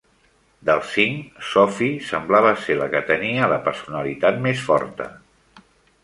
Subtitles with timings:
[0.67, 5.07] Dels cinc, Sophie semblava ser la que tenia la personalitat més forta.